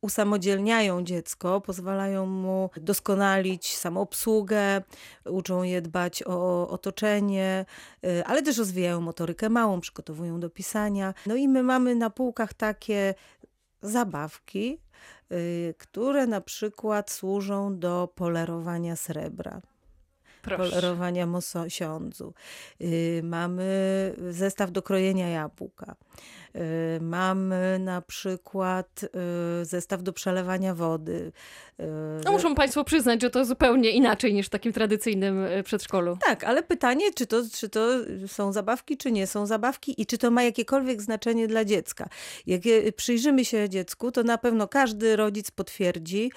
usamodzielniają 0.00 1.04
dziecko, 1.04 1.60
pozwalają 1.60 2.26
mu 2.26 2.70
doskonalić 2.76 3.76
samoobsługę, 3.76 4.82
uczą 5.24 5.62
je 5.62 5.82
dbać 5.82 6.22
o 6.26 6.68
otoczenie, 6.68 7.64
e, 8.04 8.26
ale 8.26 8.42
też 8.42 8.58
rozwijają 8.58 9.00
motorykę 9.00 9.48
małą, 9.48 9.80
przygotowują 9.80 10.40
do 10.40 10.50
pisania. 10.50 11.14
No 11.26 11.34
i 11.34 11.48
my 11.48 11.62
mamy 11.62 11.94
na 11.94 12.10
półkach 12.10 12.54
takie 12.54 13.14
zabawki, 13.82 14.78
które 15.78 16.26
na 16.26 16.40
przykład 16.40 17.10
służą 17.10 17.78
do 17.78 18.08
polerowania 18.14 18.96
srebra. 18.96 19.60
Proszę. 20.42 20.70
Polerowania 20.70 21.26
mosiądzu. 21.26 22.34
Y, 22.80 23.20
mamy 23.24 24.14
zestaw 24.30 24.70
do 24.72 24.82
krojenia 24.82 25.28
jabłka. 25.28 25.96
Y, 26.56 27.00
mamy 27.00 27.78
na 27.80 28.02
przykład 28.02 29.04
zestaw 29.62 30.02
do 30.02 30.12
przelewania 30.12 30.74
wody. 30.74 31.32
No 32.24 32.32
muszą 32.32 32.54
Państwo 32.54 32.84
przyznać, 32.84 33.22
że 33.22 33.30
to 33.30 33.44
zupełnie 33.44 33.90
inaczej 33.90 34.34
niż 34.34 34.46
w 34.46 34.50
takim 34.50 34.72
tradycyjnym 34.72 35.46
przedszkolu. 35.64 36.18
Tak, 36.26 36.44
ale 36.44 36.62
pytanie, 36.62 37.12
czy 37.14 37.26
to, 37.26 37.42
czy 37.52 37.68
to 37.68 37.88
są 38.26 38.52
zabawki, 38.52 38.96
czy 38.96 39.12
nie 39.12 39.26
są 39.26 39.46
zabawki 39.46 40.02
i 40.02 40.06
czy 40.06 40.18
to 40.18 40.30
ma 40.30 40.42
jakiekolwiek 40.42 41.02
znaczenie 41.02 41.48
dla 41.48 41.64
dziecka. 41.64 42.08
Jak 42.46 42.62
przyjrzymy 42.96 43.44
się 43.44 43.68
dziecku, 43.68 44.12
to 44.12 44.22
na 44.22 44.38
pewno 44.38 44.68
każdy 44.68 45.16
rodzic 45.16 45.50
potwierdzi, 45.50 46.32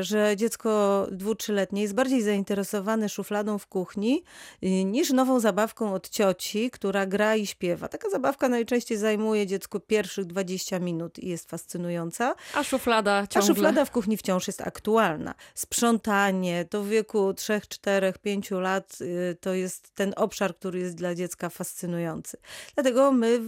że 0.00 0.36
dziecko 0.36 1.06
dwu, 1.12 1.34
trzyletnie 1.34 1.82
jest 1.82 1.94
bardziej 1.94 2.22
zainteresowane 2.22 3.08
szufladą 3.08 3.58
w 3.58 3.66
kuchni 3.66 4.22
niż 4.62 5.10
nową 5.10 5.40
zabawką 5.40 5.94
od 5.94 6.08
cioci, 6.08 6.70
która 6.70 7.06
gra 7.06 7.36
i 7.36 7.46
śpiewa. 7.46 7.88
Taka 7.88 8.10
zabawka 8.10 8.48
najczęściej 8.48 8.98
zajmuje 8.98 9.35
dziecku 9.44 9.80
pierwszych 9.80 10.24
20 10.24 10.78
minut 10.78 11.18
i 11.18 11.28
jest 11.28 11.50
fascynująca. 11.50 12.34
A 12.54 12.62
szuflada 12.62 13.26
ciągle. 13.26 13.50
A 13.50 13.54
szuflada 13.54 13.84
w 13.84 13.90
kuchni 13.90 14.16
wciąż 14.16 14.46
jest 14.46 14.56
jest 14.58 14.68
aktualna. 14.68 15.34
Sprzątanie 15.54 16.64
to 16.64 16.82
w 16.82 16.88
wieku 16.88 17.34
3, 17.34 17.60
4, 17.68 18.12
5 18.22 18.50
lat 18.50 18.98
y, 19.00 19.36
to 19.40 19.54
jest 19.54 19.94
ten 19.94 20.12
obszar, 20.16 20.56
który 20.56 20.78
jest 20.78 20.96
dla 20.96 21.14
dziecka 21.14 21.48
fascynujący. 21.48 22.36
Dlatego 22.74 23.12
my 23.12 23.40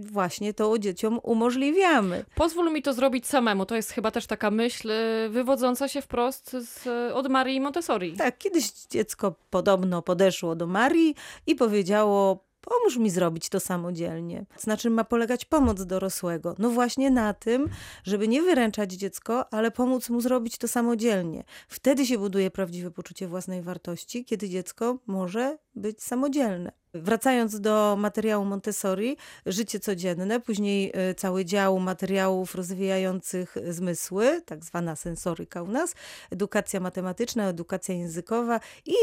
właśnie 0.00 0.54
to 0.54 0.78
dzieciom 0.78 1.20
umożliwiamy. 1.22 2.24
Pozwól 2.34 2.72
mi 2.72 2.82
to 2.82 2.92
zrobić 2.92 3.26
samemu. 3.26 3.66
To 3.66 3.76
jest 3.76 3.90
chyba 3.90 4.10
też 4.10 4.26
taka 4.26 4.50
myśl 4.50 4.90
y, 4.90 5.28
wywodząca 5.30 5.88
się 5.88 6.02
wprost 6.02 6.56
z, 6.60 6.86
od 7.14 7.28
Marii 7.28 7.60
Montessori. 7.60 8.16
Tak, 8.16 8.38
kiedyś 8.38 8.72
dziecko 8.90 9.34
podobno 9.50 10.02
podeszło 10.02 10.56
do 10.56 10.66
Marii 10.66 11.14
i 11.46 11.54
powiedziało: 11.54 12.49
Pomóż 12.60 12.96
mi 12.96 13.10
zrobić 13.10 13.48
to 13.48 13.60
samodzielnie. 13.60 14.46
Na 14.66 14.76
czym 14.76 14.92
ma 14.92 15.04
polegać 15.04 15.44
pomoc 15.44 15.84
dorosłego? 15.84 16.54
No 16.58 16.70
właśnie 16.70 17.10
na 17.10 17.34
tym, 17.34 17.68
żeby 18.04 18.28
nie 18.28 18.42
wyręczać 18.42 18.92
dziecko, 18.92 19.52
ale 19.52 19.70
pomóc 19.70 20.10
mu 20.10 20.20
zrobić 20.20 20.58
to 20.58 20.68
samodzielnie. 20.68 21.44
Wtedy 21.68 22.06
się 22.06 22.18
buduje 22.18 22.50
prawdziwe 22.50 22.90
poczucie 22.90 23.28
własnej 23.28 23.62
wartości, 23.62 24.24
kiedy 24.24 24.48
dziecko 24.48 24.98
może 25.06 25.58
być 25.80 26.02
samodzielne. 26.02 26.72
Wracając 26.94 27.60
do 27.60 27.96
materiału 27.98 28.44
Montessori, 28.44 29.16
życie 29.46 29.80
codzienne, 29.80 30.40
później 30.40 30.92
e, 30.94 31.14
cały 31.14 31.44
dział 31.44 31.78
materiałów 31.78 32.54
rozwijających 32.54 33.56
zmysły, 33.68 34.42
tak 34.46 34.64
zwana 34.64 34.96
sensoryka 34.96 35.62
u 35.62 35.68
nas, 35.68 35.94
edukacja 36.30 36.80
matematyczna, 36.80 37.48
edukacja 37.48 37.94
językowa 37.94 38.60
i 38.86 38.94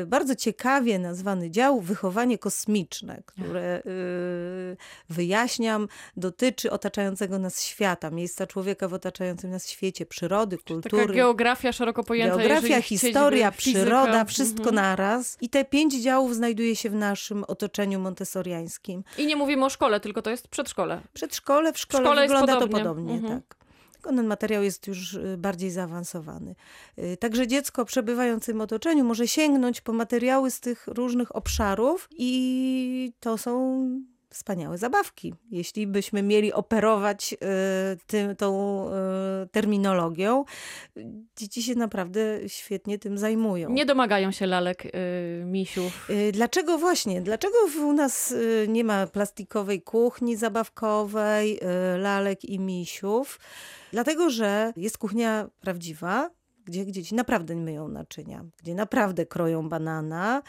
y, 0.00 0.06
bardzo 0.06 0.34
ciekawie 0.34 0.98
nazwany 0.98 1.50
dział 1.50 1.80
wychowanie 1.80 2.38
kosmiczne, 2.38 3.22
które 3.26 3.82
y, 3.86 4.76
wyjaśniam, 5.08 5.88
dotyczy 6.16 6.70
otaczającego 6.70 7.38
nas 7.38 7.62
świata, 7.62 8.10
miejsca 8.10 8.46
człowieka 8.46 8.88
w 8.88 8.94
otaczającym 8.94 9.50
nas 9.50 9.68
świecie, 9.68 10.06
przyrody, 10.06 10.58
kultury. 10.58 11.02
Taka 11.02 11.12
geografia 11.14 11.72
szeroko 11.72 12.04
pojęta. 12.04 12.36
Geografia, 12.36 12.82
historia, 12.82 13.52
przyroda, 13.52 14.24
wszystko 14.24 14.68
mhm. 14.68 14.74
naraz. 14.74 15.36
I 15.40 15.48
te 15.48 15.64
pięć 15.64 15.94
działów 16.02 16.34
znajduje 16.34 16.76
się 16.76 16.90
w 16.90 16.94
naszym 16.94 17.44
otoczeniu 17.44 18.00
montessoriańskim. 18.00 19.04
I 19.18 19.26
nie 19.26 19.36
mówimy 19.36 19.64
o 19.64 19.70
szkole, 19.70 20.00
tylko 20.00 20.22
to 20.22 20.30
jest 20.30 20.48
przedszkole. 20.48 21.00
Przedszkole, 21.12 21.72
w 21.72 21.78
szkole, 21.78 22.02
w 22.02 22.06
szkole 22.06 22.22
wygląda 22.22 22.54
podobnie. 22.54 22.72
to 22.72 22.78
podobnie, 22.78 23.14
mhm. 23.14 23.40
tak. 23.40 23.56
Ten 24.02 24.26
materiał 24.26 24.62
jest 24.62 24.86
już 24.86 25.14
y, 25.14 25.36
bardziej 25.38 25.70
zaawansowany. 25.70 26.54
Y, 26.98 27.16
także 27.16 27.46
dziecko 27.46 27.84
przebywając 27.84 28.50
w 28.50 28.60
otoczeniu 28.60 29.04
może 29.04 29.28
sięgnąć 29.28 29.80
po 29.80 29.92
materiały 29.92 30.50
z 30.50 30.60
tych 30.60 30.86
różnych 30.86 31.36
obszarów 31.36 32.08
i 32.10 33.12
to 33.20 33.38
są 33.38 33.88
wspaniałe 34.36 34.78
zabawki. 34.78 35.34
Jeśli 35.50 35.86
byśmy 35.86 36.22
mieli 36.22 36.52
operować 36.52 37.32
y, 37.32 37.36
tym, 38.06 38.36
tą 38.36 38.88
y, 38.88 39.48
terminologią, 39.48 40.44
dzieci 41.36 41.62
się 41.62 41.74
naprawdę 41.74 42.20
świetnie 42.46 42.98
tym 42.98 43.18
zajmują. 43.18 43.70
Nie 43.70 43.86
domagają 43.86 44.30
się 44.30 44.46
lalek, 44.46 44.86
y, 44.86 44.90
misiów. 45.44 46.08
Dlaczego 46.32 46.78
właśnie? 46.78 47.22
Dlaczego 47.22 47.54
u 47.80 47.92
nas 47.92 48.34
nie 48.68 48.84
ma 48.84 49.06
plastikowej 49.06 49.82
kuchni 49.82 50.36
zabawkowej, 50.36 51.60
lalek 51.98 52.44
i 52.44 52.58
misiów? 52.58 53.40
Dlatego, 53.92 54.30
że 54.30 54.72
jest 54.76 54.98
kuchnia 54.98 55.48
prawdziwa, 55.60 56.30
gdzie 56.64 56.92
dzieci 56.92 57.14
naprawdę 57.14 57.56
myją 57.56 57.88
naczynia, 57.88 58.44
gdzie 58.62 58.74
naprawdę 58.74 59.26
kroją 59.26 59.68
banana, 59.68 60.42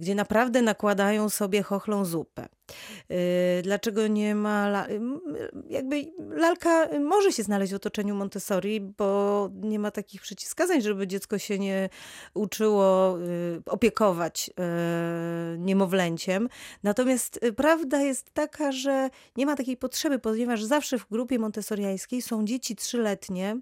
gdzie 0.00 0.14
naprawdę 0.14 0.62
nakładają 0.62 1.28
sobie 1.28 1.62
chochlą 1.62 2.04
zupę. 2.04 2.48
Y, 3.10 3.62
dlaczego 3.62 4.06
nie 4.06 4.34
ma. 4.34 4.66
La... 4.66 4.86
Jakby 5.68 6.12
lalka 6.30 6.88
może 7.00 7.32
się 7.32 7.42
znaleźć 7.42 7.72
w 7.72 7.76
otoczeniu 7.76 8.14
Montessori, 8.14 8.80
bo 8.80 9.50
nie 9.54 9.78
ma 9.78 9.90
takich 9.90 10.20
przeciwwskazań, 10.20 10.82
żeby 10.82 11.06
dziecko 11.06 11.38
się 11.38 11.58
nie 11.58 11.88
uczyło 12.34 13.18
y, 13.18 13.62
opiekować 13.66 14.50
y, 14.50 15.58
niemowlęciem. 15.58 16.48
Natomiast 16.82 17.40
prawda 17.56 18.02
jest 18.02 18.30
taka, 18.30 18.72
że 18.72 19.10
nie 19.36 19.46
ma 19.46 19.56
takiej 19.56 19.76
potrzeby, 19.76 20.18
ponieważ 20.18 20.64
zawsze 20.64 20.98
w 20.98 21.08
grupie 21.08 21.38
montessoriańskiej 21.38 22.22
są 22.22 22.44
dzieci 22.44 22.76
trzyletnie 22.76 23.56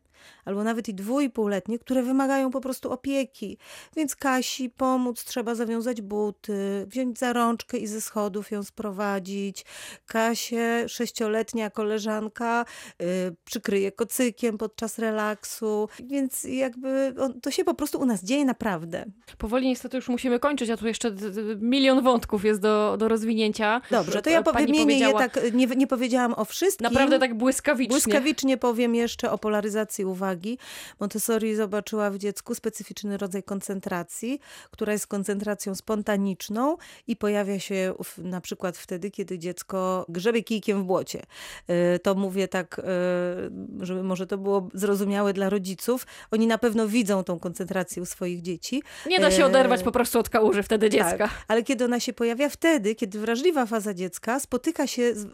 albo 0.44 0.64
nawet 0.64 0.88
i 0.88 0.94
dwu 0.94 1.20
i 1.20 1.30
półletnie, 1.30 1.78
które 1.78 2.02
wymagają 2.02 2.50
po 2.50 2.60
prostu 2.60 2.92
opieki. 2.92 3.58
Więc 3.96 4.16
Kasi 4.16 4.70
pomóc, 4.70 5.24
trzeba 5.24 5.54
zawiązać 5.54 5.95
buty, 6.02 6.86
wziąć 6.86 7.18
za 7.18 7.32
rączkę 7.32 7.78
i 7.78 7.86
ze 7.86 8.00
schodów 8.00 8.50
ją 8.50 8.62
sprowadzić. 8.62 9.64
Kasię, 10.06 10.88
sześcioletnia 10.88 11.70
koleżanka, 11.70 12.64
yy, 12.98 13.06
przykryje 13.44 13.92
kocykiem 13.92 14.58
podczas 14.58 14.98
relaksu. 14.98 15.88
Więc 16.04 16.44
jakby 16.44 17.14
on, 17.18 17.40
to 17.40 17.50
się 17.50 17.64
po 17.64 17.74
prostu 17.74 18.00
u 18.00 18.06
nas 18.06 18.24
dzieje 18.24 18.44
naprawdę. 18.44 19.04
Powoli 19.38 19.68
niestety 19.68 19.96
już 19.96 20.08
musimy 20.08 20.38
kończyć, 20.38 20.70
a 20.70 20.76
tu 20.76 20.86
jeszcze 20.86 21.12
milion 21.60 22.02
wątków 22.02 22.44
jest 22.44 22.60
do, 22.60 22.96
do 22.98 23.08
rozwinięcia. 23.08 23.80
Dobrze, 23.90 24.22
to 24.22 24.30
ja 24.30 24.42
wymienię 24.42 24.98
je 24.98 25.12
tak, 25.12 25.40
nie, 25.52 25.66
nie 25.66 25.86
powiedziałam 25.86 26.34
o 26.36 26.44
wszystkim. 26.44 26.84
Naprawdę 26.84 27.18
tak 27.18 27.34
błyskawicznie. 27.34 27.94
Błyskawicznie 27.94 28.56
powiem 28.56 28.94
jeszcze 28.94 29.30
o 29.30 29.38
polaryzacji 29.38 30.04
uwagi. 30.04 30.58
Montessori 31.00 31.54
zobaczyła 31.54 32.10
w 32.10 32.18
dziecku 32.18 32.54
specyficzny 32.54 33.16
rodzaj 33.18 33.42
koncentracji, 33.42 34.40
która 34.70 34.92
jest 34.92 35.06
koncentracją 35.06 35.74
spontaniczną 35.86 36.76
i 37.06 37.16
pojawia 37.16 37.60
się 37.60 37.94
na 38.18 38.40
przykład 38.40 38.76
wtedy, 38.78 39.10
kiedy 39.10 39.38
dziecko 39.38 40.06
grzebie 40.08 40.42
kijkiem 40.42 40.82
w 40.82 40.84
błocie. 40.84 41.22
Y, 41.70 41.98
to 41.98 42.14
mówię 42.14 42.48
tak, 42.48 42.78
y, 42.78 43.84
żeby 43.86 44.02
może 44.02 44.26
to 44.26 44.38
było 44.38 44.68
zrozumiałe 44.74 45.32
dla 45.32 45.50
rodziców. 45.50 46.06
Oni 46.30 46.46
na 46.46 46.58
pewno 46.58 46.88
widzą 46.88 47.24
tą 47.24 47.38
koncentrację 47.38 48.02
u 48.02 48.06
swoich 48.06 48.42
dzieci. 48.42 48.82
Nie 49.06 49.20
da 49.20 49.30
się 49.30 49.42
y, 49.42 49.46
oderwać 49.46 49.82
po 49.82 49.92
prostu 49.92 50.18
od 50.18 50.28
kałuży 50.28 50.62
wtedy 50.62 50.90
tak, 50.90 50.92
dziecka. 50.92 51.28
Tak, 51.28 51.44
ale 51.48 51.62
kiedy 51.62 51.84
ona 51.84 52.00
się 52.00 52.12
pojawia 52.12 52.48
wtedy, 52.48 52.94
kiedy 52.94 53.18
wrażliwa 53.18 53.66
faza 53.66 53.94
dziecka 53.94 54.40
spotyka 54.40 54.86
się 54.86 55.14
z, 55.14 55.26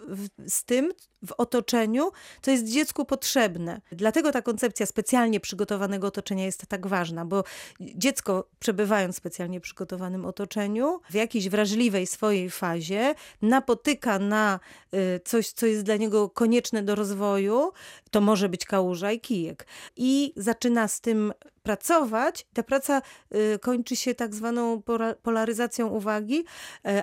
z 0.47 0.65
tym, 0.65 0.93
w 1.27 1.33
otoczeniu, 1.33 2.11
co 2.43 2.51
jest 2.51 2.65
dziecku 2.65 3.05
potrzebne. 3.05 3.81
Dlatego 3.93 4.33
ta 4.33 4.43
koncepcja 4.43 4.87
specjalnie 4.87 5.41
przygotowanego 5.41 6.07
otoczenia 6.07 6.45
jest 6.45 6.67
tak 6.67 6.87
ważna, 6.87 7.25
bo 7.25 7.45
dziecko 7.81 8.49
przebywając 8.59 9.15
w 9.15 9.19
specjalnie 9.19 9.61
przygotowanym 9.61 10.27
otoczeniu, 10.33 11.01
w 11.11 11.15
jakiejś 11.15 11.49
wrażliwej 11.49 12.07
swojej 12.07 12.51
fazie, 12.51 13.15
napotyka 13.43 14.19
na 14.19 14.61
y, 14.95 15.21
coś, 15.25 15.53
co 15.53 15.67
jest 15.67 15.83
dla 15.83 15.97
niego 15.97 16.31
konieczne 16.31 16.83
do 16.83 16.95
rozwoju, 16.95 17.73
to 18.11 18.21
może 18.21 18.49
być 18.49 18.65
kałuża 18.65 19.13
i 19.13 19.21
kijek. 19.21 19.67
I 19.97 20.33
zaczyna 20.37 20.89
z 20.89 21.01
tym 21.01 21.33
pracować. 21.63 22.47
Ta 22.55 22.63
praca 22.63 23.03
y, 23.35 23.59
kończy 23.59 23.97
się 23.97 24.15
tak 24.15 24.35
zwaną 24.35 24.83
polaryzacją 25.23 25.89
uwagi, 25.89 26.39
y, 26.39 26.45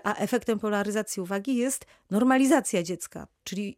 a 0.03 0.15
efektem 0.15 0.59
polaryzacji 0.59 1.21
uwagi 1.21 1.55
jest 1.55 1.85
normalizacja 2.11 2.83
dziecka, 2.83 3.27
czyli 3.43 3.77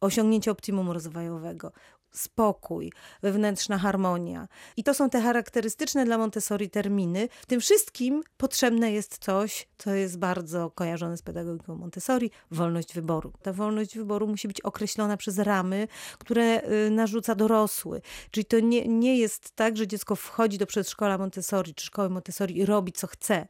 osiągnięcie 0.00 0.50
optimum 0.50 0.90
rozwojowego, 0.90 1.72
spokój, 2.12 2.92
wewnętrzna 3.22 3.78
harmonia. 3.78 4.48
I 4.76 4.84
to 4.84 4.94
są 4.94 5.10
te 5.10 5.20
charakterystyczne 5.20 6.04
dla 6.04 6.18
Montessori 6.18 6.70
terminy. 6.70 7.28
W 7.42 7.46
tym 7.46 7.60
wszystkim 7.60 8.22
potrzebne 8.36 8.92
jest 8.92 9.18
coś, 9.18 9.68
co 9.78 9.94
jest 9.94 10.18
bardzo 10.18 10.70
kojarzone 10.70 11.16
z 11.16 11.22
pedagogiką 11.22 11.74
Montessori, 11.74 12.30
wolność 12.50 12.94
wyboru. 12.94 13.32
Ta 13.42 13.52
wolność 13.52 13.96
wyboru 13.96 14.26
musi 14.26 14.48
być 14.48 14.60
określona 14.60 15.16
przez 15.16 15.38
ramy, 15.38 15.88
które 16.18 16.62
y, 16.86 16.90
narzuca 16.90 17.34
dorosły. 17.34 18.02
Czyli 18.30 18.44
to 18.44 18.60
nie, 18.60 18.88
nie 18.88 19.18
jest 19.18 19.50
tak, 19.56 19.76
że 19.76 19.86
dziecko 19.86 20.16
wchodzi 20.16 20.58
do 20.58 20.66
przedszkola 20.66 21.18
Montessori 21.18 21.74
czy 21.74 21.86
szkoły 21.86 22.10
Montessori 22.10 22.58
i 22.58 22.66
robi 22.66 22.92
co 22.92 23.06
chce. 23.06 23.46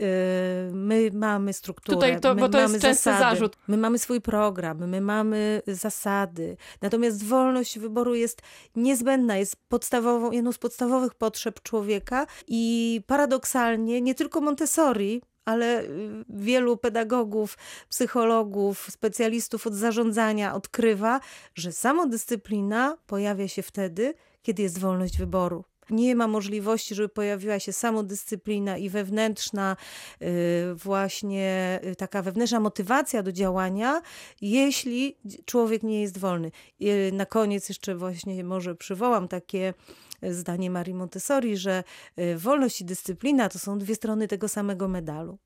Y, 0.00 0.04
my 0.72 1.10
mamy 1.12 1.52
strukturę, 1.52 1.96
Tutaj 1.96 2.20
to, 2.20 2.34
bo 2.34 2.48
to 2.48 2.58
mamy 2.58 2.72
jest 2.72 2.84
częsty 2.84 3.04
zasady, 3.04 3.18
zarzut. 3.18 3.56
My 3.68 3.76
mamy 3.76 3.98
swój 3.98 4.20
program, 4.20 4.88
my 4.88 5.00
mamy 5.00 5.62
zasady. 5.66 6.56
Natomiast 6.82 7.24
wolność 7.24 7.78
wyboru 7.78 7.87
jest 8.14 8.42
niezbędna, 8.76 9.36
jest 9.36 9.56
podstawową, 9.68 10.30
jedną 10.30 10.52
z 10.52 10.58
podstawowych 10.58 11.14
potrzeb 11.14 11.62
człowieka 11.62 12.26
i 12.48 13.00
paradoksalnie 13.06 14.00
nie 14.00 14.14
tylko 14.14 14.40
Montessori, 14.40 15.22
ale 15.44 15.82
y, 15.82 16.24
wielu 16.28 16.76
pedagogów, 16.76 17.58
psychologów, 17.88 18.86
specjalistów 18.90 19.66
od 19.66 19.74
zarządzania 19.74 20.54
odkrywa, 20.54 21.20
że 21.54 21.72
samodyscyplina 21.72 22.96
pojawia 23.06 23.48
się 23.48 23.62
wtedy, 23.62 24.14
kiedy 24.42 24.62
jest 24.62 24.78
wolność 24.78 25.18
wyboru 25.18 25.64
nie 25.90 26.16
ma 26.16 26.28
możliwości, 26.28 26.94
żeby 26.94 27.08
pojawiła 27.08 27.58
się 27.58 27.72
samodyscyplina 27.72 28.78
i 28.78 28.88
wewnętrzna 28.88 29.76
y, 30.22 30.74
właśnie 30.74 31.80
y, 31.84 31.96
taka 31.96 32.22
wewnętrzna 32.22 32.60
motywacja 32.60 33.22
do 33.22 33.32
działania, 33.32 34.02
jeśli 34.40 35.16
człowiek 35.44 35.82
nie 35.82 36.02
jest 36.02 36.18
wolny. 36.18 36.50
Na 37.12 37.26
koniec 37.26 37.68
jeszcze 37.68 37.94
właśnie 37.94 38.44
może 38.44 38.74
przywołam 38.74 39.28
takie 39.28 39.74
zdanie 40.22 40.70
Marii 40.70 40.94
Montessori, 40.94 41.56
że 41.56 41.84
y, 42.18 42.38
wolność 42.38 42.80
i 42.80 42.84
dyscyplina 42.84 43.48
to 43.48 43.58
są 43.58 43.78
dwie 43.78 43.94
strony 43.94 44.28
tego 44.28 44.48
samego 44.48 44.88
medalu. 44.88 45.38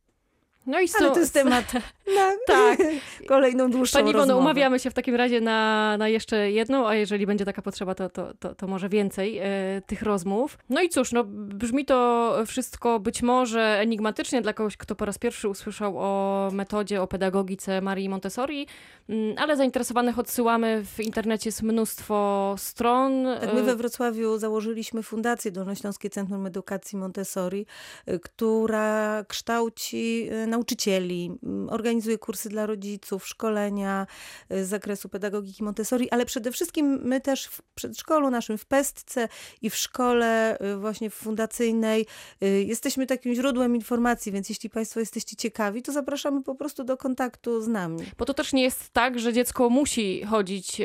No 0.66 0.80
i 0.80 0.88
Ale 1.00 1.10
to 1.10 1.20
jest 1.20 1.34
temat 1.34 1.72
na 2.18 2.32
tak. 2.46 2.78
kolejną 3.28 3.70
dłuższą 3.70 3.98
Pani 3.98 4.10
Iwono, 4.10 4.38
umawiamy 4.38 4.78
się 4.78 4.90
w 4.90 4.94
takim 4.94 5.14
razie 5.14 5.40
na, 5.40 5.96
na 5.98 6.08
jeszcze 6.08 6.50
jedną, 6.50 6.88
a 6.88 6.94
jeżeli 6.94 7.26
będzie 7.26 7.44
taka 7.44 7.62
potrzeba, 7.62 7.94
to, 7.94 8.08
to, 8.08 8.34
to, 8.34 8.54
to 8.54 8.66
może 8.66 8.88
więcej 8.88 9.38
e, 9.38 9.46
tych 9.86 10.02
rozmów. 10.02 10.58
No 10.70 10.82
i 10.82 10.88
cóż, 10.88 11.12
no, 11.12 11.24
brzmi 11.24 11.84
to 11.84 12.34
wszystko 12.46 13.00
być 13.00 13.22
może 13.22 13.78
enigmatycznie 13.80 14.42
dla 14.42 14.52
kogoś, 14.52 14.76
kto 14.76 14.94
po 14.94 15.04
raz 15.04 15.18
pierwszy 15.18 15.48
usłyszał 15.48 15.98
o 15.98 16.50
metodzie, 16.52 17.02
o 17.02 17.06
pedagogice 17.06 17.80
Marii 17.80 18.08
Montessori, 18.08 18.66
mm, 19.08 19.34
ale 19.38 19.56
zainteresowanych 19.56 20.18
odsyłamy. 20.18 20.84
W 20.84 21.00
internecie 21.00 21.48
jest 21.48 21.62
mnóstwo 21.62 22.54
stron. 22.58 23.24
Tak, 23.40 23.54
my 23.54 23.62
we 23.62 23.76
Wrocławiu 23.76 24.38
założyliśmy 24.38 25.02
Fundację 25.02 25.50
Dolnośląskie 25.50 26.10
Centrum 26.10 26.46
Edukacji 26.46 26.98
Montessori, 26.98 27.66
e, 28.06 28.18
która 28.18 29.24
kształci 29.28 30.28
e, 30.30 30.51
nauczycieli, 30.52 31.32
organizuje 31.68 32.18
kursy 32.18 32.48
dla 32.48 32.66
rodziców, 32.66 33.28
szkolenia 33.28 34.06
y, 34.52 34.64
z 34.64 34.68
zakresu 34.68 35.08
pedagogiki 35.08 35.64
Montessori, 35.64 36.10
ale 36.10 36.26
przede 36.26 36.52
wszystkim 36.52 37.00
my 37.04 37.20
też 37.20 37.46
w 37.46 37.62
przedszkolu 37.74 38.30
naszym, 38.30 38.58
w 38.58 38.64
Pestce 38.64 39.28
i 39.62 39.70
w 39.70 39.76
szkole 39.76 40.58
y, 40.60 40.76
właśnie 40.76 41.10
fundacyjnej 41.10 42.06
y, 42.42 42.64
jesteśmy 42.64 43.06
takim 43.06 43.34
źródłem 43.34 43.76
informacji, 43.76 44.32
więc 44.32 44.48
jeśli 44.48 44.70
Państwo 44.70 45.00
jesteście 45.00 45.36
ciekawi, 45.36 45.82
to 45.82 45.92
zapraszamy 45.92 46.42
po 46.42 46.54
prostu 46.54 46.84
do 46.84 46.96
kontaktu 46.96 47.62
z 47.62 47.68
nami. 47.68 47.98
Bo 48.18 48.24
to 48.24 48.34
też 48.34 48.52
nie 48.52 48.62
jest 48.62 48.90
tak, 48.90 49.18
że 49.18 49.32
dziecko 49.32 49.70
musi 49.70 50.22
chodzić 50.24 50.80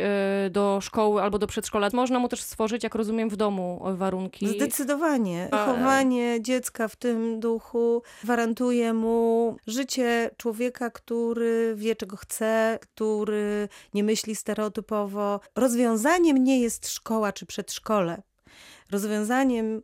do 0.52 0.80
szkoły 0.82 1.22
albo 1.22 1.40
do 1.40 1.48
przedszkola. 1.48 1.90
Można 1.94 2.20
mu 2.20 2.30
też 2.30 2.42
stworzyć, 2.42 2.84
jak 2.84 2.96
rozumiem, 2.96 3.30
w 3.30 3.36
domu 3.36 3.82
warunki. 3.96 4.48
Zdecydowanie. 4.48 5.50
Chowanie 5.52 6.42
dziecka 6.42 6.88
w 6.88 6.96
tym 6.96 7.40
duchu 7.40 8.02
gwarantuje 8.24 8.94
mu 8.94 9.57
życie 9.68 10.32
człowieka, 10.38 10.90
który 10.90 11.74
wie, 11.76 11.96
czego 11.96 12.18
chce, 12.18 12.80
który 12.82 13.70
nie 13.94 14.04
myśli 14.04 14.36
stereotypowo. 14.36 15.40
Rozwiązaniem 15.56 16.44
nie 16.44 16.62
jest 16.62 16.90
szkoła 16.90 17.34
czy 17.34 17.46
przedszkole. 17.46 18.22
Rozwiązaniem 18.92 19.78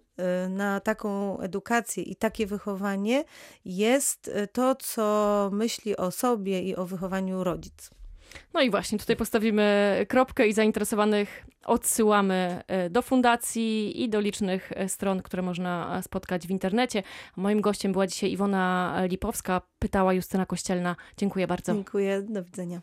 y, 0.46 0.50
na 0.50 0.80
taką 0.80 1.40
edukację 1.40 2.04
i 2.04 2.16
takie 2.16 2.48
wychowanie 2.48 3.24
jest 3.66 4.28
y, 4.28 4.48
to, 4.48 4.76
co 4.76 5.50
myśli 5.54 5.98
o 5.98 6.12
sobie 6.12 6.62
i 6.62 6.76
o 6.76 6.86
wychowaniu 6.86 7.44
rodzic. 7.44 7.90
No 8.54 8.62
i 8.62 8.70
właśnie, 8.70 9.00
tutaj 9.00 9.16
postawimy 9.16 9.98
kropkę 10.10 10.48
i 10.48 10.54
zainteresowanych 10.54 11.46
odsyłamy 11.66 12.64
e, 12.68 12.90
do 12.90 13.02
fundacji 13.02 14.04
i 14.04 14.10
do 14.10 14.20
licznych 14.20 14.72
e, 14.76 14.90
stron, 14.90 15.22
które 15.22 15.44
można 15.44 16.02
spotkać 16.02 16.48
w 16.48 16.52
internecie. 16.52 17.04
Moim 17.36 17.62
gościem 17.62 17.92
była 17.92 18.08
dzisiaj 18.08 18.32
Iwona 18.32 18.96
Lipowska, 19.06 19.62
pytała 19.80 20.14
Justyna 20.14 20.46
Kościelna. 20.46 20.96
Dziękuję 21.18 21.48
bardzo. 21.48 21.74
Dziękuję, 21.74 22.22
do 22.22 22.44
widzenia. 22.44 22.82